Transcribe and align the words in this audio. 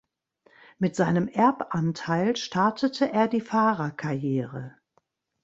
Mit 0.79 0.95
seinem 0.95 1.27
Erbanteil 1.27 2.35
startete 2.35 3.13
er 3.13 3.27
die 3.27 3.39
Fahrerkarriere. 3.39 4.73